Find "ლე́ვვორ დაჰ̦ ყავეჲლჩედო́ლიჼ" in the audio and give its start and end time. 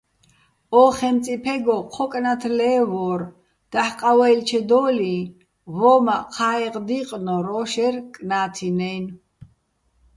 2.57-5.15